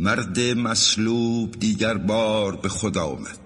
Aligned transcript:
مرد 0.00 0.40
مصلوب 0.40 1.58
دیگر 1.58 1.94
بار 1.94 2.56
به 2.56 2.68
خود 2.68 2.98
آمد. 2.98 3.38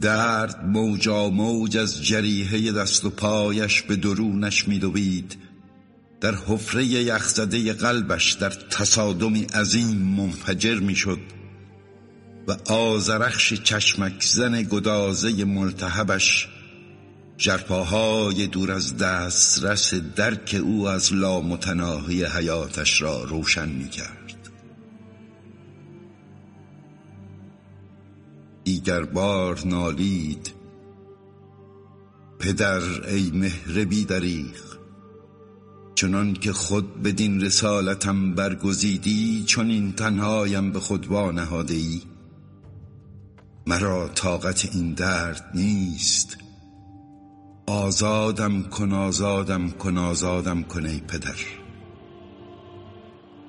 درد 0.00 0.64
موجا 0.64 1.28
موج 1.28 1.76
از 1.76 2.04
جریحه 2.04 2.72
دست 2.72 3.04
و 3.04 3.10
پایش 3.10 3.82
به 3.82 3.96
درونش 3.96 4.68
میدوید 4.68 5.36
در 6.20 6.34
حفره 6.34 6.84
یخزده 6.84 7.72
قلبش 7.72 8.32
در 8.32 8.50
تصادمی 8.50 9.42
عظیم 9.42 9.96
منفجر 9.96 10.74
می‌شد 10.74 11.20
و 12.48 12.72
آزرخش 12.72 13.52
چشمک 13.52 14.24
زن 14.24 14.62
گدازه 14.62 15.44
ملتهبش 15.44 16.48
جرپاهای 17.36 18.46
دور 18.46 18.72
از 18.72 18.96
دسترس 18.96 19.94
درک 19.94 20.60
او 20.64 20.88
از 20.88 21.12
لامتناهی 21.12 22.24
حیاتش 22.24 23.02
را 23.02 23.24
روشن 23.24 23.68
می 23.68 23.88
دیگر 28.70 29.04
بار 29.04 29.60
نالید. 29.66 30.52
پدر 32.38 32.80
ای 33.08 33.30
مهر 33.34 33.84
بی 33.84 34.04
دریغ 34.04 34.54
چنان 35.94 36.32
که 36.32 36.52
خود 36.52 37.02
بدین 37.02 37.40
رسالتم 37.40 38.34
برگزیدی 38.34 39.44
چون 39.46 39.70
این 39.70 39.92
تنهایم 39.92 40.72
به 40.72 40.80
خود 40.80 41.06
وانهاده 41.06 41.74
ای 41.74 42.02
مرا 43.66 44.08
طاقت 44.08 44.74
این 44.74 44.94
درد 44.94 45.50
نیست. 45.54 46.36
آزادم 47.66 48.62
کن 48.62 48.92
آزادم 48.92 49.70
کن 49.70 49.98
آزادم 49.98 50.62
کن 50.62 50.86
ای 50.86 51.00
پدر. 51.00 51.59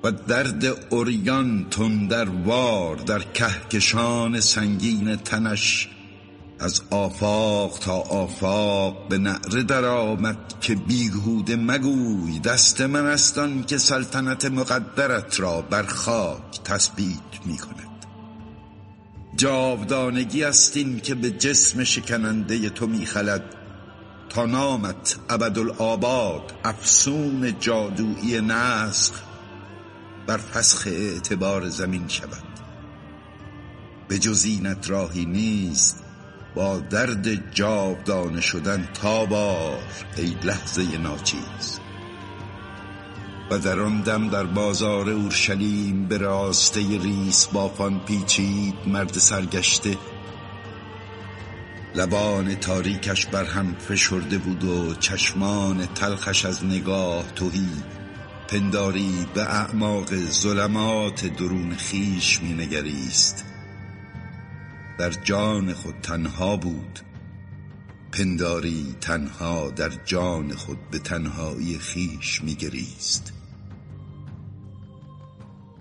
و 0.04 0.12
درد 0.12 0.66
اوریان 0.90 1.66
در 2.10 2.30
وار 2.30 2.96
در 2.96 3.20
کهکشان 3.20 4.40
سنگین 4.40 5.16
تنش 5.16 5.90
از 6.60 6.82
آفاق 6.90 7.80
تا 7.80 7.94
آفاق 7.94 9.08
به 9.08 9.18
نعره 9.18 9.64
در 9.64 9.86
آمد 9.86 10.38
که 10.62 10.76
بیهوده 10.76 11.56
مگوی 11.56 12.40
دست 12.40 12.82
من 12.82 13.06
استان 13.06 13.64
که 13.64 13.78
سلطنت 13.78 14.46
مقدرت 14.46 15.40
را 15.40 15.62
بر 15.62 15.84
خاک 15.84 16.64
تثبیت 16.64 17.46
می 17.46 17.58
کند. 17.58 18.06
جاودانگی 19.36 20.44
است 20.44 20.78
این 20.78 21.00
که 21.00 21.16
به 21.16 21.32
جسم 21.32 21.84
شکننده 21.84 22.70
تو 22.70 22.88
میخلد 22.88 23.44
تا 24.30 24.46
نامت 24.46 25.16
ابدالآباد 25.30 26.54
افسون 26.64 27.60
جادویی 27.60 28.42
نسخ 28.42 29.31
بر 30.28 30.38
فسخ 30.38 30.88
اعتبار 30.88 31.70
زمین 31.70 32.08
شود. 32.08 32.44
به 34.08 34.20
جز 34.20 34.46
اینت 34.46 34.90
راهی 34.90 35.26
نیست 35.26 36.04
با 36.56 36.80
درد 36.80 37.54
جاودانه 37.54 38.42
شدن 38.42 38.88
تا 38.94 39.26
بار 39.26 39.80
ای 40.18 40.36
لحظه 40.44 40.98
ناچیز. 40.98 41.80
و 43.52 43.60
در 43.60 43.80
آن 43.80 44.02
دم 44.02 44.30
در 44.30 44.44
بازار 44.44 45.10
اورشلیم 45.10 46.08
به 46.08 46.18
راسته 46.18 46.80
ریس 46.80 47.46
بافان 47.46 48.00
پیچید 48.00 48.76
مرد 48.88 49.14
سرگشته. 49.14 49.98
لبان 51.96 52.56
تاریکش 52.56 53.26
بر 53.26 53.44
هم 53.44 53.76
فشرده 53.76 54.38
بود 54.38 54.64
و 54.64 54.96
چشمان 54.96 55.86
تلخش 55.86 56.46
از 56.46 56.66
نگاه 56.66 57.32
توهی 57.36 57.68
پنداری 58.52 59.26
به 59.34 59.42
اعماق 59.42 60.16
ظلمات 60.16 61.26
درون 61.26 61.76
خیش 61.76 62.42
می 62.42 62.54
نگریست 62.54 63.46
در 65.00 65.10
جان 65.10 65.74
خود 65.74 65.96
تنها 66.04 66.58
بود. 66.58 67.00
پنداری 68.12 68.96
تنها 69.02 69.70
در 69.70 69.90
جان 70.06 70.54
خود 70.56 70.90
به 70.92 71.00
تنهایی 71.00 71.78
خیش 71.78 72.44
می 72.44 72.56
گریست 72.56 73.34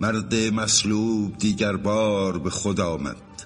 مرد 0.01 0.35
مصلوب 0.35 1.37
دیگر 1.37 1.75
بار 1.75 2.39
به 2.39 2.49
خود 2.49 2.79
آمد. 2.79 3.45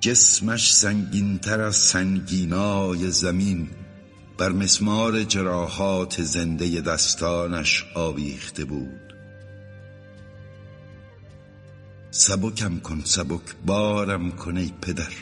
جسمش 0.00 0.74
سنگینتر 0.74 1.60
از 1.60 1.76
سنگینای 1.76 3.10
زمین. 3.10 3.68
بر 4.38 4.52
مسمار 4.52 5.22
جراحات 5.22 6.22
زنده 6.22 6.80
دستانش 6.80 7.84
آویخته 7.94 8.64
بود. 8.64 9.14
سبکم 12.10 12.78
کن 12.78 13.00
سبک 13.04 13.40
بارم 13.66 14.30
کن 14.30 14.56
ای 14.56 14.72
پدر. 14.82 15.12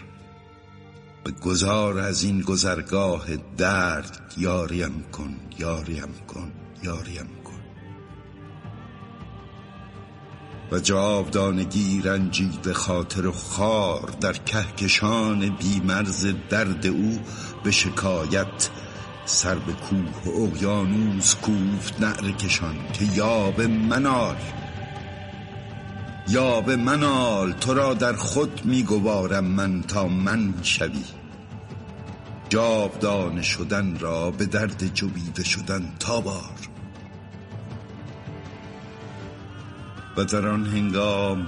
به 1.24 1.30
گذار 1.30 1.98
از 1.98 2.22
این 2.22 2.40
گذرگاه 2.40 3.26
درد 3.56 4.34
یاریم 4.36 5.04
کن 5.12 5.36
یاریم 5.58 6.14
کن 6.28 6.52
یاریم 6.82 7.28
کن. 7.44 7.60
و 10.72 10.78
جاودانگی 10.78 12.02
رنجید 12.04 12.72
خاطر 12.72 13.26
و 13.26 13.32
خار 13.32 14.14
در 14.20 14.32
کهکشان 14.32 15.48
بیمرز 15.48 16.26
درد 16.50 16.86
او 16.86 17.20
به 17.64 17.70
شکایت 17.70 18.70
سر 19.25 19.55
به 19.55 19.72
کوه 19.72 20.34
و 20.34 20.43
اقیانوس 20.43 21.34
کوفت 21.34 22.00
نعر 22.00 22.31
کشان 22.31 22.77
که 22.93 23.05
یا 23.05 23.50
به 23.50 23.66
منال. 23.66 24.37
به 26.66 26.77
منال 26.77 27.53
تو 27.53 27.75
را 27.75 27.94
در 27.94 28.12
خود 28.12 28.60
میگوارم 28.65 29.44
من 29.44 29.83
تا 29.83 30.09
من 30.09 30.55
شوی. 30.62 31.05
جاودانه 32.49 33.43
شدن 33.43 33.99
را 33.99 34.31
به 34.31 34.47
درد 34.47 34.94
جویده 34.94 35.44
شدن 35.44 35.93
تا 35.99 36.21
بار. 36.21 36.59
و 40.16 40.25
در 40.25 40.49
آن 40.49 40.66
هنگام 40.66 41.47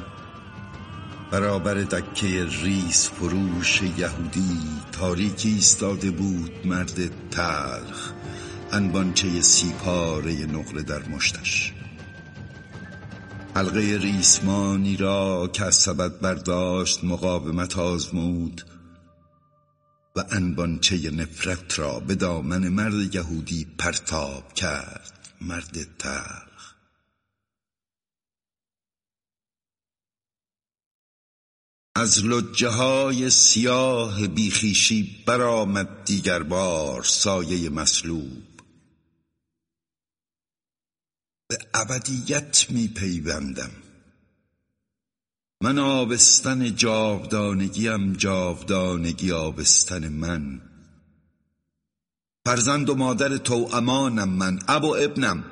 برابر 1.35 1.75
دکه 1.75 2.45
ریس 2.63 3.09
فروش 3.09 3.83
یهودی 3.83 4.61
تاریکی 4.93 5.49
ایستاده 5.49 6.11
بود 6.11 6.67
مرد 6.67 7.29
تلخ 7.31 8.13
انبانچه 8.73 9.41
سیپاره 9.41 10.33
نقره 10.33 10.83
در 10.83 11.09
مشتش. 11.09 11.73
حلقه 13.55 13.99
ریسمانی 14.03 14.97
را 14.97 15.51
که 15.53 15.65
از 15.65 15.75
سبد 15.75 16.21
برداشت 16.21 17.05
مقاومت 17.05 17.79
آزمود 17.79 18.65
و 20.17 20.25
انبانچه 20.31 21.11
نفرت 21.11 21.79
را 21.79 22.01
به 22.01 22.15
دامن 22.15 22.69
مرد 22.69 23.15
یهودی 23.15 23.67
پرتاب 23.79 24.53
کرد 24.53 25.13
مرد 25.41 25.97
تلخ. 25.99 26.54
از 31.97 32.25
لجه 32.25 32.69
های 32.69 33.31
سیاه 33.31 34.27
بیخیشی 34.27 35.25
برآمد 35.27 36.05
دیگر 36.05 36.43
بار 36.43 37.03
سایه 37.03 37.71
مسلوب 37.71 38.43
به 41.49 41.59
ابدیت 41.75 42.67
می 42.71 42.89
پیوندم 42.89 43.71
من 45.65 45.79
آبستن 45.79 46.77
جاودانگیم 46.77 48.13
جاودانگی 48.13 49.33
آبستن 49.33 50.09
من. 50.09 50.61
فرزند 52.47 52.91
و 52.91 52.95
مادر 52.95 53.37
تو 53.37 53.71
امانم 53.73 54.29
من 54.29 54.59
اب 54.69 54.85
و 54.85 54.95
ابنم. 54.95 55.45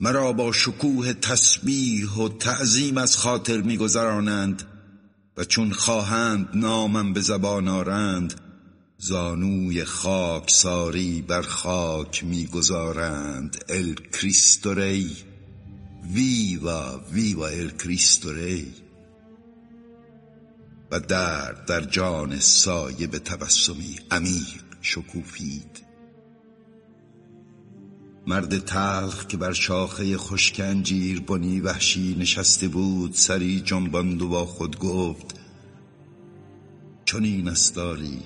مرا 0.00 0.32
با 0.32 0.52
شکوه 0.52 1.12
تسبیح 1.12 2.10
و 2.10 2.28
تعظیم 2.28 2.98
از 2.98 3.16
خاطر 3.16 3.60
میگذرانند. 3.60 4.71
و 5.36 5.44
چون 5.44 5.72
خواهند 5.72 6.48
نامم 6.54 7.12
به 7.12 7.20
زبان 7.20 7.68
آرند 7.68 8.34
زانوی 8.98 9.84
خاک 9.84 10.50
ساری 10.50 11.22
بر 11.22 11.42
خاک 11.42 12.24
می‌گذارند. 12.24 13.64
ال 13.68 13.94
کریستوری 13.94 15.16
ویوا 16.14 17.00
ویوا 17.12 17.46
ال 17.46 17.70
کریستوری 17.70 18.72
و 20.90 21.00
در 21.00 21.52
در 21.52 21.80
جان 21.80 22.38
سایه 22.38 23.06
به 23.06 23.18
تبسمی 23.18 23.98
عمیق 24.10 24.62
شکوفید. 24.80 25.91
مرد 28.26 28.58
تلخ 28.58 29.26
که 29.26 29.36
بر 29.36 29.52
شاخه 29.52 30.16
خشک 30.16 30.60
انجیر 30.60 31.20
بنی 31.20 31.60
وحشی 31.60 32.16
نشسته 32.18 32.68
بود 32.68 33.14
سری 33.14 33.60
جنباند 33.60 34.22
و 34.22 34.28
با 34.28 34.46
خود 34.46 34.78
گفت 34.78 35.34
چون 37.04 37.24
این 37.24 37.48
استاری 37.48 38.18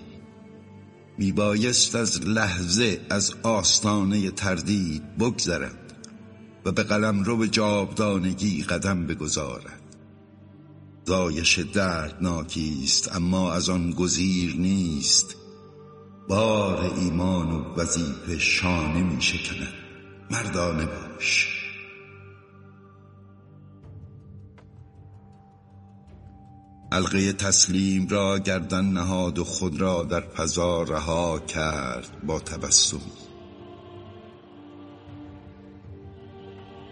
میبایست 1.19 1.95
از 1.95 2.27
لحظه 2.27 3.01
از 3.11 3.35
آستانه 3.43 4.31
تردید 4.31 5.17
بگذرد 5.17 5.87
و 6.65 6.73
به 6.73 6.83
قلم 6.83 7.23
رو 7.23 7.47
جابدانگی 7.47 8.63
قدم 8.63 9.07
بگذارد. 9.07 9.83
زایش 11.05 11.59
دردناکی 11.59 12.81
است 12.85 13.17
اما 13.17 13.53
از 13.53 13.69
آن 13.69 13.91
گزیر 13.91 14.57
نیست. 14.57 15.37
بار 16.29 16.95
ایمان 16.95 17.51
و 17.51 17.75
وظیفه 17.77 18.39
شانه 18.39 19.03
می 19.03 19.23
شکند. 19.23 19.86
مردانه 20.31 20.87
باش. 20.87 21.57
حلقه 26.93 27.33
تسلیم 27.33 28.09
را 28.09 28.39
گردن 28.39 28.85
نهاد 28.85 29.39
و 29.39 29.45
خود 29.45 29.81
را 29.81 30.03
در 30.03 30.21
فضا 30.21 30.83
رها 30.83 31.39
کرد 31.39 32.27
با 32.27 32.41
تبسم. 32.41 33.01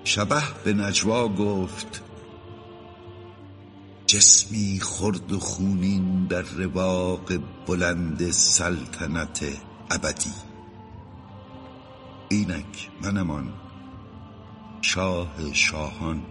شبه 0.04 0.42
به 0.64 0.72
نجوا 0.72 1.28
گفت 1.28 2.02
جسمی 4.06 4.80
خرد 4.82 5.32
و 5.32 5.38
خونین 5.38 6.26
در 6.26 6.42
رواق 6.42 7.32
بلند 7.66 8.30
سلطنت 8.30 9.44
ابدی. 9.90 10.53
اینک 12.34 12.90
منمان 13.02 13.52
شاه 14.82 15.52
شاهان 15.52 16.22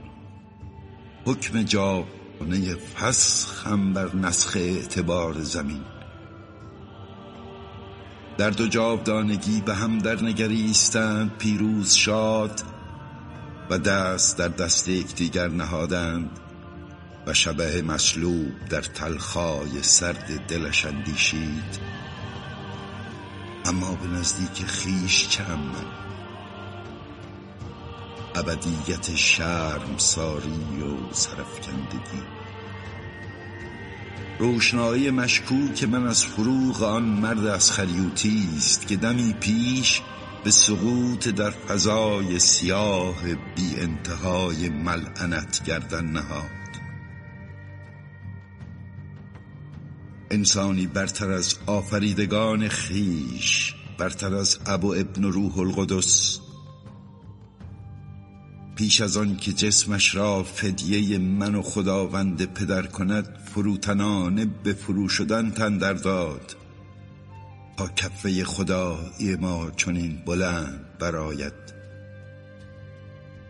حکم 1.26 1.64
جاودانه 1.64 2.76
فسخم 2.76 3.94
بر 3.94 4.16
نسخ 4.16 4.58
اعتبار 4.58 5.42
زمین 5.42 5.82
در 8.38 8.50
دو 8.50 8.68
جاودانگی 8.68 9.62
به 9.62 9.76
هم 9.76 10.00
در 10.00 10.24
نگریستند 10.24 11.38
پیروز 11.38 11.94
شاد 11.94 12.62
و 13.70 13.78
دست 13.78 14.38
در 14.38 14.48
دست 14.48 14.88
یکدیگر 14.88 15.48
نهادند 15.48 16.40
و 17.28 17.34
شبه 17.34 17.82
مسلوب 17.82 18.52
در 18.70 18.82
تلخای 18.82 19.82
سرد 19.84 20.48
دلش 20.48 20.86
اندیشید. 20.86 22.03
اما 23.66 23.96
به 23.96 24.08
نزدیک 24.08 24.66
خیش 24.66 25.40
من 25.40 25.86
ابدیت 28.36 29.16
شرم 29.16 29.98
ساری 29.98 30.82
و 30.82 31.14
سرفکندگی 31.14 32.24
روشنایی 34.40 35.12
مشکوک 35.12 35.84
من 35.84 36.08
از 36.08 36.26
فروغ 36.26 36.84
آن 36.84 37.04
مرد 37.04 37.46
از 37.46 37.72
خریوتی 37.72 38.50
است 38.58 38.88
که 38.88 38.96
دمی 38.96 39.34
پیش 39.34 40.02
به 40.44 40.52
سقوط 40.52 41.28
در 41.28 41.50
فضای 41.52 42.40
سیاه 42.40 43.16
بی 43.56 43.76
انتهای 43.80 44.70
ملعنت 44.70 45.64
گردن 45.64 46.06
نهاد. 46.06 46.63
انسانی 50.34 50.88
برتر 50.88 51.32
از 51.32 51.56
آفریدگان 51.66 52.68
خیش 52.68 53.74
برتر 53.98 54.36
از 54.36 54.60
ابو 54.66 54.94
ابن 54.94 55.24
روح 55.24 55.60
القدس. 55.60 56.40
پیش 58.76 59.02
از 59.02 59.18
آن 59.18 59.38
که 59.38 59.54
جسمش 59.54 60.16
را 60.16 60.44
فدیه 60.44 61.18
من 61.18 61.56
و 61.56 61.62
خداوند 61.62 62.46
پدر 62.46 62.86
کند 62.86 63.38
فروتنانه 63.46 64.46
به 64.64 64.74
فرو 64.74 65.10
شدن 65.10 65.52
تندر 65.52 65.94
داد. 65.94 66.56
تا 67.78 67.88
کفه 67.88 68.44
خدایی 68.44 69.36
ما 69.40 69.72
چنین 69.72 70.24
بلند 70.26 70.98
براید 71.00 71.54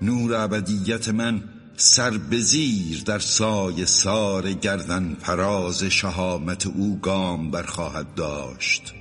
نور 0.02 0.36
ابدیت 0.36 1.10
من 1.10 1.44
سر 1.78 2.18
به 2.18 2.40
زیر 2.40 3.04
در 3.04 3.20
سایه 3.20 3.86
سار 3.86 4.54
گردن 4.54 5.16
فراز 5.16 5.84
شهامت 5.84 6.68
او 6.68 7.00
گام 7.00 7.52
برخواهد 7.52 8.14
داشت. 8.14 8.94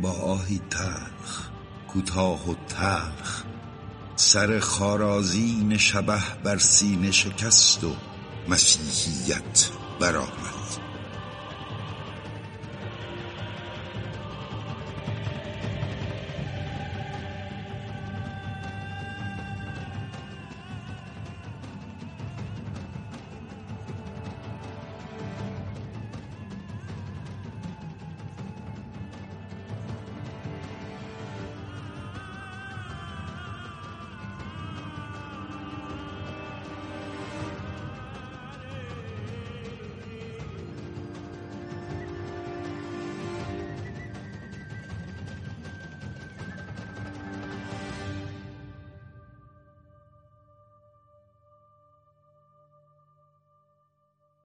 با 0.00 0.10
آهی 0.10 0.60
تلخ 0.70 1.50
کوتاه 1.88 2.50
و 2.50 2.54
تلخ 2.68 3.42
سر 4.16 4.58
خارازین 4.58 5.76
شبه 5.76 6.22
بر 6.44 6.58
سینه 6.58 7.10
شکست 7.10 7.84
و 7.84 7.96
مسیحیت 8.48 9.70
برآمد. 10.00 10.95